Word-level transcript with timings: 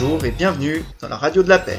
Bonjour 0.00 0.24
et 0.24 0.30
bienvenue 0.30 0.82
dans 1.02 1.08
la 1.08 1.18
radio 1.18 1.42
de 1.42 1.50
la 1.50 1.58
paix. 1.58 1.78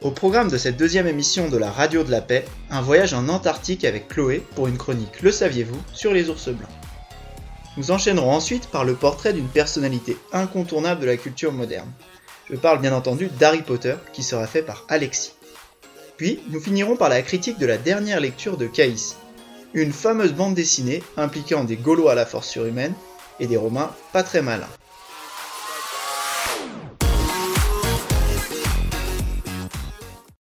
Au 0.00 0.10
programme 0.10 0.48
de 0.48 0.56
cette 0.56 0.78
deuxième 0.78 1.06
émission 1.06 1.50
de 1.50 1.58
la 1.58 1.70
radio 1.70 2.02
de 2.04 2.10
la 2.10 2.22
paix, 2.22 2.46
un 2.70 2.80
voyage 2.80 3.12
en 3.12 3.28
Antarctique 3.28 3.84
avec 3.84 4.08
Chloé 4.08 4.42
pour 4.54 4.66
une 4.66 4.78
chronique 4.78 5.20
Le 5.20 5.30
saviez-vous 5.30 5.78
sur 5.92 6.14
les 6.14 6.30
ours 6.30 6.48
blancs. 6.48 6.70
Nous 7.76 7.90
enchaînerons 7.90 8.32
ensuite 8.32 8.68
par 8.68 8.86
le 8.86 8.94
portrait 8.94 9.34
d'une 9.34 9.48
personnalité 9.48 10.16
incontournable 10.32 11.02
de 11.02 11.06
la 11.06 11.18
culture 11.18 11.52
moderne. 11.52 11.92
Je 12.48 12.56
parle 12.56 12.80
bien 12.80 12.94
entendu 12.94 13.28
d'Harry 13.38 13.60
Potter 13.60 13.96
qui 14.14 14.22
sera 14.22 14.46
fait 14.46 14.62
par 14.62 14.86
Alexis. 14.88 15.32
Puis 16.16 16.40
nous 16.48 16.60
finirons 16.60 16.96
par 16.96 17.10
la 17.10 17.20
critique 17.20 17.58
de 17.58 17.66
la 17.66 17.76
dernière 17.76 18.20
lecture 18.20 18.56
de 18.56 18.68
Caïs, 18.68 19.16
une 19.74 19.92
fameuse 19.92 20.32
bande 20.32 20.54
dessinée 20.54 21.02
impliquant 21.18 21.64
des 21.64 21.76
Gaulois 21.76 22.12
à 22.12 22.14
la 22.14 22.24
force 22.24 22.48
surhumaine 22.48 22.94
et 23.40 23.46
des 23.46 23.56
Romains 23.56 23.94
pas 24.12 24.22
très 24.22 24.42
malins. 24.42 24.68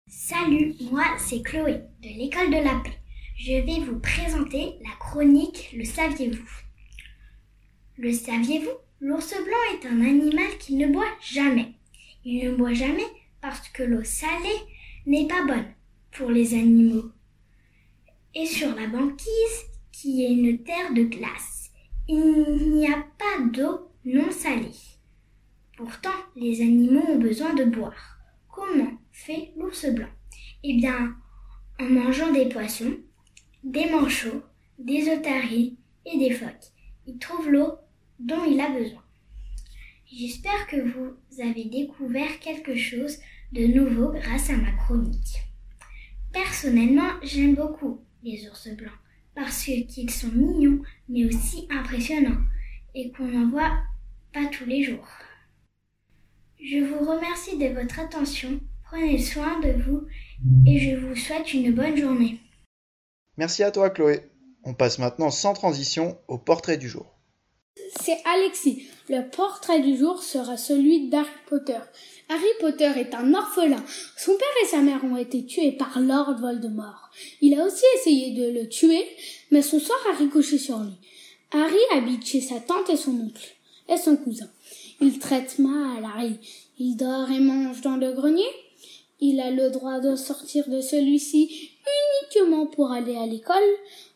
Salut, 0.07 0.75
moi 0.91 1.05
c'est 1.17 1.41
Chloé 1.41 1.81
de 2.01 2.09
l'école 2.09 2.49
de 2.49 2.63
la 2.63 2.81
paix. 2.83 2.99
Je 3.37 3.53
vais 3.53 3.79
vous 3.85 3.99
présenter 3.99 4.75
la 4.83 4.95
chronique 4.99 5.73
Le 5.75 5.85
saviez-vous? 5.85 6.49
Le 7.97 8.11
saviez-vous? 8.11 8.77
L'ours 8.99 9.33
blanc 9.33 9.57
est 9.73 9.85
un 9.85 10.01
animal 10.01 10.57
qui 10.59 10.75
ne 10.75 10.87
boit 10.87 11.03
jamais. 11.21 11.73
Il 12.23 12.45
ne 12.45 12.55
boit 12.55 12.73
jamais 12.73 13.05
parce 13.41 13.67
que 13.69 13.83
l'eau 13.83 14.03
salée 14.03 14.61
n'est 15.05 15.27
pas 15.27 15.43
bonne 15.45 15.65
pour 16.11 16.29
les 16.29 16.53
animaux. 16.53 17.11
Et 18.33 18.45
sur 18.45 18.73
la 18.73 18.87
banquise, 18.87 19.65
qui 19.91 20.23
est 20.23 20.31
une 20.31 20.63
terre 20.63 20.93
de 20.93 21.03
glace, 21.03 21.52
il 22.07 22.75
n'y 22.75 22.87
a 22.87 23.05
pas 23.17 23.43
d'eau 23.51 23.89
non 24.05 24.29
salée. 24.31 24.75
Pourtant, 25.77 26.09
les 26.35 26.61
animaux 26.61 27.05
ont 27.09 27.17
besoin 27.17 27.53
de 27.53 27.63
boire. 27.63 28.17
Comment 28.53 28.91
fait 29.11 29.53
l'ours 29.57 29.85
blanc? 29.85 30.09
Eh 30.63 30.75
bien, 30.75 31.15
en 31.79 31.85
mangeant 31.85 32.31
des 32.31 32.49
poissons, 32.49 32.97
des 33.63 33.89
manchots, 33.89 34.43
des 34.77 35.09
otaries 35.09 35.77
et 36.05 36.17
des 36.17 36.31
phoques. 36.31 36.71
Il 37.07 37.17
trouve 37.17 37.49
l'eau 37.49 37.73
dont 38.19 38.43
il 38.45 38.59
a 38.59 38.69
besoin. 38.69 39.03
J'espère 40.11 40.67
que 40.67 40.81
vous 40.81 41.41
avez 41.41 41.65
découvert 41.65 42.39
quelque 42.39 42.75
chose 42.75 43.17
de 43.53 43.65
nouveau 43.65 44.11
grâce 44.11 44.49
à 44.49 44.57
ma 44.57 44.71
chronique. 44.73 45.41
Personnellement, 46.31 47.09
j'aime 47.23 47.55
beaucoup 47.55 48.01
les 48.23 48.47
ours 48.47 48.69
blancs 48.75 49.02
parce 49.35 49.63
qu'ils 49.63 50.11
sont 50.11 50.29
mignons 50.29 50.81
mais 51.09 51.25
aussi 51.25 51.67
impressionnants 51.69 52.41
et 52.95 53.11
qu'on 53.11 53.25
n'en 53.25 53.49
voit 53.49 53.77
pas 54.33 54.45
tous 54.47 54.65
les 54.65 54.83
jours. 54.83 55.07
Je 56.59 56.83
vous 56.83 56.99
remercie 56.99 57.57
de 57.57 57.67
votre 57.67 57.99
attention, 57.99 58.59
prenez 58.83 59.19
soin 59.19 59.59
de 59.59 59.71
vous 59.83 60.07
et 60.65 60.79
je 60.79 60.95
vous 60.95 61.15
souhaite 61.15 61.53
une 61.53 61.73
bonne 61.73 61.97
journée. 61.97 62.39
Merci 63.37 63.63
à 63.63 63.71
toi 63.71 63.89
Chloé. 63.89 64.21
On 64.63 64.73
passe 64.73 64.99
maintenant 64.99 65.29
sans 65.29 65.53
transition 65.53 66.17
au 66.27 66.37
portrait 66.37 66.77
du 66.77 66.87
jour. 66.87 67.12
C'est 68.01 68.21
Alexis. 68.25 68.83
Le 69.09 69.29
portrait 69.29 69.79
du 69.79 69.97
jour 69.97 70.21
sera 70.21 70.57
celui 70.57 71.09
d'Harry 71.09 71.29
Potter. 71.47 71.79
Harry 72.29 72.43
Potter 72.59 72.91
est 72.97 73.13
un 73.15 73.33
orphelin. 73.33 73.83
Son 74.17 74.33
père 74.37 74.63
et 74.63 74.67
sa 74.67 74.81
mère 74.81 75.03
ont 75.03 75.17
été 75.17 75.45
tués 75.45 75.71
par 75.71 75.99
Lord 75.99 76.35
Voldemort. 76.39 77.09
Il 77.41 77.59
a 77.59 77.65
aussi 77.65 77.85
essayé 77.95 78.31
de 78.31 78.59
le 78.59 78.67
tuer, 78.67 79.05
mais 79.51 79.61
son 79.61 79.79
sort 79.79 80.05
a 80.11 80.17
ricoché 80.17 80.57
sur 80.57 80.79
lui. 80.79 80.93
Harry 81.51 81.79
habite 81.91 82.25
chez 82.25 82.41
sa 82.41 82.59
tante 82.59 82.89
et 82.89 82.97
son 82.97 83.11
oncle, 83.11 83.55
et 83.87 83.97
son 83.97 84.17
cousin. 84.17 84.49
Il 85.01 85.19
traite 85.19 85.59
mal 85.59 86.03
Harry. 86.03 86.37
Il 86.79 86.95
dort 86.95 87.31
et 87.31 87.39
mange 87.39 87.81
dans 87.81 87.97
le 87.97 88.11
grenier. 88.13 88.49
Il 89.19 89.39
a 89.39 89.51
le 89.51 89.69
droit 89.69 89.99
de 89.99 90.15
sortir 90.15 90.67
de 90.67 90.81
celui-ci 90.81 91.71
uniquement 92.33 92.65
pour 92.65 92.91
aller 92.91 93.15
à 93.15 93.25
l'école. 93.25 93.63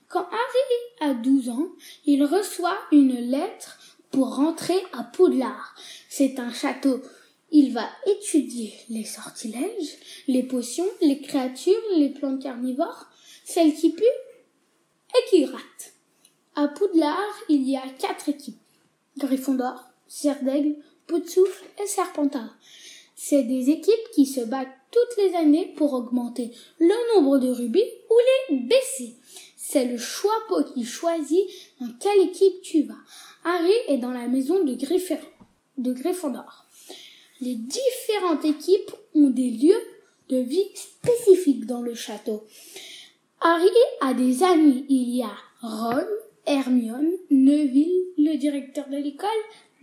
Quand 0.09 0.27
Harry 0.31 1.11
a 1.11 1.13
douze 1.13 1.49
ans, 1.49 1.67
il 2.05 2.23
reçoit 2.23 2.77
une 2.91 3.15
lettre 3.29 3.77
pour 4.11 4.35
rentrer 4.35 4.81
à 4.93 5.03
Poudlard. 5.03 5.75
C'est 6.09 6.39
un 6.39 6.51
château 6.51 7.01
il 7.51 7.73
va 7.73 7.87
étudier 8.05 8.73
les 8.89 9.05
sortilèges, 9.05 9.97
les 10.27 10.43
potions, 10.43 10.87
les 11.01 11.21
créatures, 11.21 11.73
les 11.95 12.09
plantes 12.09 12.41
carnivores, 12.41 13.05
celles 13.45 13.73
qui 13.73 13.91
puent 13.91 14.03
et 14.05 15.29
qui 15.29 15.45
grattent. 15.45 15.93
À 16.55 16.67
Poudlard, 16.67 17.41
il 17.49 17.67
y 17.69 17.77
a 17.77 17.87
quatre 17.99 18.29
équipes. 18.29 18.59
Gryffondor, 19.17 19.87
Serre 20.07 20.43
d'Aigle, 20.43 20.75
Souffle 21.25 21.65
et 21.81 21.87
Serpentard. 21.87 22.57
C'est 23.15 23.43
des 23.43 23.69
équipes 23.69 24.11
qui 24.13 24.25
se 24.25 24.41
battent 24.41 24.76
toutes 24.91 25.17
les 25.17 25.35
années 25.35 25.73
pour 25.75 25.93
augmenter 25.93 26.51
le 26.79 27.15
nombre 27.15 27.39
de 27.39 27.49
rubis 27.49 27.83
ou 28.09 28.15
les 28.49 28.57
baisser. 28.59 29.15
C'est 29.55 29.85
le 29.85 29.97
choix 29.97 30.33
qui 30.73 30.85
choisit 30.85 31.45
dans 31.81 31.91
quelle 31.99 32.21
équipe 32.21 32.61
tu 32.61 32.83
vas. 32.83 32.95
Harry 33.43 33.73
est 33.87 33.97
dans 33.97 34.11
la 34.11 34.27
maison 34.27 34.63
de, 34.63 34.73
de 34.73 35.93
Gryffondor. 35.93 36.65
Les 37.41 37.55
différentes 37.55 38.45
équipes 38.45 38.91
ont 39.13 39.29
des 39.29 39.49
lieux 39.49 39.81
de 40.29 40.37
vie 40.37 40.69
spécifiques 40.73 41.65
dans 41.65 41.81
le 41.81 41.93
château. 41.93 42.43
Harry 43.41 43.69
a 44.01 44.13
des 44.13 44.43
amis. 44.43 44.85
Il 44.89 45.15
y 45.15 45.21
a 45.21 45.31
Ron, 45.61 46.05
Hermione, 46.45 47.11
Neville, 47.29 48.05
le 48.17 48.37
directeur 48.37 48.87
de 48.89 48.97
l'école, 48.97 49.29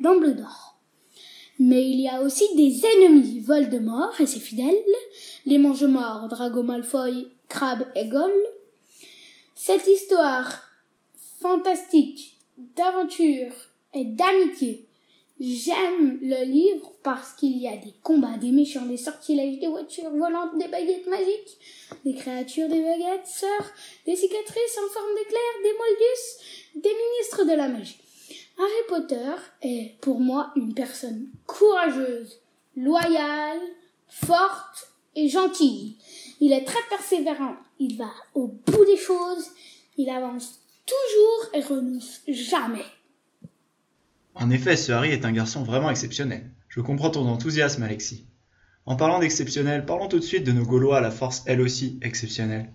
Dumbledore. 0.01 0.74
Mais 1.59 1.89
il 1.89 2.01
y 2.01 2.09
a 2.09 2.21
aussi 2.21 2.45
des 2.57 2.83
ennemis, 2.85 3.41
Voldemort 3.41 4.21
et 4.21 4.27
ses 4.27 4.41
fidèles, 4.41 4.75
les 5.47 5.59
mange-morts, 5.59 6.29
Drago 6.29 6.63
Malfoy, 6.63 7.29
Crabbe 7.49 7.87
et 7.95 8.09
Goll. 8.09 8.33
Cette 9.55 9.87
histoire 9.87 10.63
fantastique 11.41 12.37
d'aventure 12.77 13.53
et 13.95 14.05
d'amitié 14.05 14.87
J'aime 15.41 16.21
le 16.23 16.45
livre 16.45 16.93
parce 17.03 17.33
qu'il 17.33 17.59
y 17.59 17.67
a 17.67 17.77
des 17.77 17.93
combats, 18.05 18.39
des 18.39 18.53
méchants, 18.53 18.87
des 18.87 18.97
sortilèges, 18.97 19.59
des 19.59 19.67
voitures 19.67 20.11
volantes, 20.11 20.57
des 20.57 20.69
baguettes 20.69 21.09
magiques, 21.09 21.59
des 22.05 22.15
créatures, 22.15 22.69
des 22.69 22.81
baguettes, 22.81 23.27
sœurs, 23.27 23.73
des 24.07 24.15
cicatrices 24.15 24.79
en 24.79 24.93
forme 24.93 25.15
d'éclairs, 25.17 25.63
des 25.65 25.73
moldus, 25.73 26.77
des 26.77 26.95
ministres 26.95 27.45
de 27.45 27.57
la 27.57 27.69
magie. 27.69 27.99
Harry 28.59 28.71
Potter 28.89 29.33
est 29.63 30.01
pour 30.01 30.21
moi 30.21 30.53
une 30.57 30.75
personne 30.75 31.27
courageuse, 31.47 32.41
loyale, 32.77 33.61
forte 34.09 34.93
et 35.17 35.29
gentille. 35.29 35.97
Il 36.41 36.53
est 36.53 36.65
très 36.65 36.83
persévérant, 36.89 37.57
il 37.79 37.97
va 37.97 38.11
au 38.35 38.49
bout 38.49 38.85
des 38.85 38.97
choses, 38.97 39.51
il 39.97 40.09
avance 40.09 40.61
toujours 40.87 41.55
et 41.55 41.61
renonce 41.61 42.21
jamais. 42.29 42.85
En 44.35 44.51
effet, 44.51 44.77
ce 44.77 44.93
Harry 44.93 45.11
est 45.11 45.25
un 45.25 45.33
garçon 45.33 45.63
vraiment 45.63 45.91
exceptionnel. 45.91 46.51
Je 46.69 46.81
comprends 46.81 47.11
ton 47.11 47.27
enthousiasme, 47.27 47.83
Alexis. 47.83 48.27
En 48.87 48.97
parlant 48.97 49.21
d'exceptionnel, 49.21 49.87
parlons 49.87 50.09
tout 50.09 50.19
de 50.19 50.25
suite 50.25 50.45
de 50.45 50.53
nos 50.53 50.65
Gaulois 50.65 50.99
à 50.99 51.01
la 51.01 51.11
force 51.11 51.43
elle 51.47 51.61
aussi 51.61 51.99
exceptionnelle. 52.03 52.71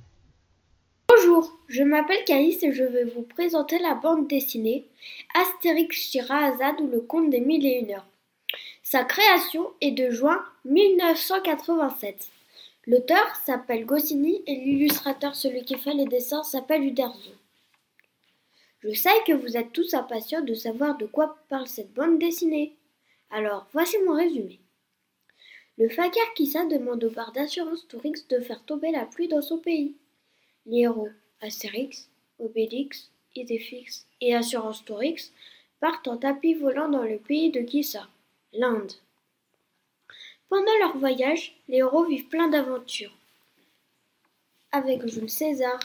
Je 1.70 1.84
m'appelle 1.84 2.24
Caïs 2.26 2.64
et 2.64 2.74
je 2.74 2.84
vais 2.84 3.04
vous 3.04 3.22
présenter 3.22 3.78
la 3.78 3.94
bande 3.94 4.28
dessinée 4.28 4.88
Astérix 5.36 5.96
Shirazad 5.98 6.82
ou 6.82 6.88
le 6.88 7.00
conte 7.00 7.30
des 7.30 7.42
mille 7.42 7.64
et 7.64 7.78
une 7.78 7.92
heures. 7.92 8.08
Sa 8.82 9.04
création 9.04 9.72
est 9.80 9.92
de 9.92 10.10
juin 10.10 10.44
1987. 10.66 12.28
L'auteur 12.88 13.36
s'appelle 13.46 13.86
Goscinny 13.86 14.42
et 14.48 14.56
l'illustrateur, 14.56 15.36
celui 15.36 15.64
qui 15.64 15.78
fait 15.78 15.94
les 15.94 16.08
dessins, 16.08 16.42
s'appelle 16.42 16.84
Uderzo. 16.84 17.34
Je 18.80 18.92
sais 18.92 19.10
que 19.28 19.34
vous 19.34 19.56
êtes 19.56 19.72
tous 19.72 19.94
impatients 19.94 20.42
de 20.42 20.56
savoir 20.56 20.98
de 20.98 21.06
quoi 21.06 21.38
parle 21.50 21.68
cette 21.68 21.94
bande 21.94 22.18
dessinée. 22.18 22.78
Alors, 23.30 23.68
voici 23.74 23.96
mon 24.08 24.16
résumé. 24.16 24.60
Le 25.78 25.88
fakir 25.88 26.24
Kissa 26.34 26.66
demande 26.66 27.04
au 27.04 27.12
bar 27.12 27.32
d'assurance 27.32 27.88
Tourix 27.88 28.28
de 28.28 28.40
faire 28.40 28.66
tomber 28.66 28.90
la 28.90 29.06
pluie 29.06 29.28
dans 29.28 29.44
son 29.44 29.60
pays. 29.60 29.96
Les 30.66 30.80
héros 30.80 31.10
Astérix, 31.42 32.10
Obélix, 32.40 33.10
Idéfix 33.36 34.06
et 34.22 34.36
Assurance 34.36 34.84
Tourix 34.84 35.32
partent 35.80 36.08
en 36.08 36.18
tapis 36.18 36.54
volant 36.54 36.90
dans 36.90 37.04
le 37.04 37.18
pays 37.18 37.52
de 37.52 37.62
Kissa, 37.62 38.08
l'Inde. 38.54 38.92
Pendant 40.50 40.78
leur 40.80 40.98
voyage, 40.98 41.56
les 41.68 41.78
héros 41.78 42.06
vivent 42.06 42.28
plein 42.28 42.48
d'aventures. 42.48 43.16
Avec 44.72 45.08
Jules 45.08 45.30
César, 45.30 45.80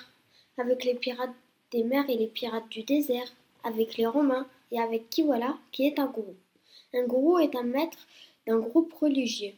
avec 0.59 0.85
les 0.85 0.95
pirates 0.95 1.35
des 1.71 1.85
mers 1.85 2.09
et 2.09 2.17
les 2.17 2.27
pirates 2.27 2.69
du 2.69 2.83
désert, 2.83 3.31
avec 3.63 3.97
les 3.97 4.07
Romains 4.07 4.47
et 4.71 4.81
avec 4.81 5.11
Kiwala, 5.11 5.57
qui 5.71 5.87
est 5.87 5.99
un 5.99 6.07
gourou. 6.07 6.35
Un 6.93 7.05
gourou 7.05 7.39
est 7.39 7.55
un 7.57 7.63
maître 7.63 7.99
d'un 8.47 8.59
groupe 8.59 8.93
religieux. 8.95 9.55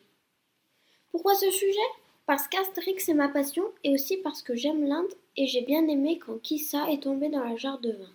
Pourquoi 1.11 1.35
ce 1.35 1.51
sujet? 1.51 1.79
Parce 2.27 2.49
qu'Astérix 2.49 3.09
est 3.09 3.15
ma 3.15 3.29
passion 3.29 3.65
et 3.85 3.95
aussi 3.95 4.17
parce 4.17 4.43
que 4.43 4.57
j'aime 4.57 4.85
l'Inde 4.87 5.13
et 5.37 5.47
j'ai 5.47 5.63
bien 5.63 5.87
aimé 5.87 6.19
quand 6.19 6.39
Kissa 6.39 6.91
est 6.91 7.05
tombé 7.05 7.29
dans 7.29 7.45
la 7.45 7.57
jarre 7.57 7.79
de 7.79 7.93
vin. 7.93 8.13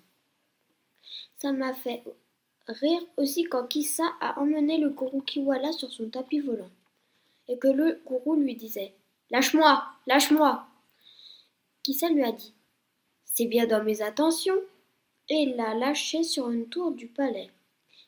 Ça 1.37 1.51
m'a 1.53 1.73
fait 1.73 2.03
rire 2.67 3.01
aussi 3.17 3.45
quand 3.45 3.67
Kissa 3.67 4.03
a 4.19 4.39
emmené 4.39 4.77
le 4.77 4.89
gourou 4.89 5.21
Kiwala 5.21 5.71
sur 5.71 5.91
son 5.91 6.09
tapis 6.09 6.39
volant, 6.39 6.69
et 7.47 7.57
que 7.57 7.67
le 7.67 8.01
gourou 8.05 8.35
lui 8.35 8.55
disait 8.55 8.93
Lâche-moi, 9.31 9.83
lâche-moi 10.07 10.65
Kissa 11.83 12.09
lui 12.09 12.23
a 12.23 12.31
dit 12.31 12.53
C'est 13.25 13.45
bien 13.45 13.65
dans 13.65 13.83
mes 13.83 14.01
attentions, 14.01 14.61
et 15.29 15.45
l'a 15.45 15.73
lâché 15.73 16.23
sur 16.23 16.51
une 16.51 16.67
tour 16.67 16.91
du 16.91 17.07
palais. 17.07 17.49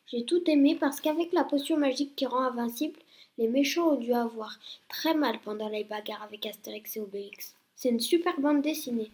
J'ai 0.07 0.25
tout 0.25 0.43
aimé 0.47 0.75
parce 0.75 0.99
qu'avec 0.99 1.31
la 1.31 1.45
potion 1.45 1.77
magique 1.77 2.15
qui 2.15 2.25
rend 2.25 2.41
invincible, 2.41 2.99
les 3.37 3.47
méchants 3.47 3.89
ont 3.89 3.99
dû 3.99 4.13
avoir 4.13 4.59
très 4.89 5.13
mal 5.13 5.39
pendant 5.43 5.69
les 5.69 5.83
bagarres 5.83 6.23
avec 6.23 6.45
Astérix 6.45 6.97
et 6.97 6.99
Obélix. 6.99 7.55
C'est 7.75 7.89
une 7.89 7.99
super 7.99 8.39
bande 8.39 8.61
dessinée. 8.61 9.11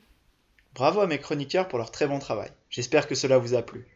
Bravo 0.75 1.01
à 1.01 1.07
mes 1.07 1.19
chroniqueurs 1.19 1.67
pour 1.67 1.79
leur 1.79 1.91
très 1.91 2.07
bon 2.07 2.19
travail. 2.19 2.51
J'espère 2.69 3.07
que 3.07 3.15
cela 3.15 3.37
vous 3.37 3.55
a 3.55 3.61
plu. 3.61 3.87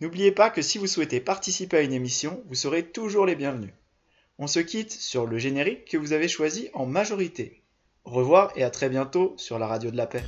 N'oubliez 0.00 0.32
pas 0.32 0.50
que 0.50 0.62
si 0.62 0.78
vous 0.78 0.86
souhaitez 0.86 1.20
participer 1.20 1.78
à 1.78 1.82
une 1.82 1.92
émission, 1.92 2.42
vous 2.48 2.54
serez 2.54 2.84
toujours 2.84 3.24
les 3.24 3.36
bienvenus. 3.36 3.72
On 4.38 4.46
se 4.46 4.60
quitte 4.60 4.90
sur 4.90 5.26
le 5.26 5.38
générique 5.38 5.84
que 5.84 5.96
vous 5.96 6.12
avez 6.12 6.28
choisi 6.28 6.68
en 6.74 6.86
majorité. 6.86 7.62
Au 8.04 8.10
revoir 8.10 8.52
et 8.56 8.64
à 8.64 8.70
très 8.70 8.88
bientôt 8.88 9.34
sur 9.36 9.58
la 9.58 9.68
radio 9.68 9.90
de 9.90 9.96
la 9.96 10.06
paix. 10.06 10.24